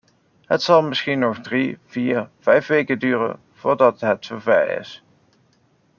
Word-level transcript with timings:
Het 0.45 0.61
zal 0.61 0.81
misschien 0.81 1.19
nog 1.19 1.39
drie, 1.39 1.77
vier, 1.85 2.29
vijf 2.39 2.67
weken 2.67 2.99
duren 2.99 3.39
voordat 3.53 4.01
het 4.01 4.25
zover 4.25 4.77
is. 4.79 5.03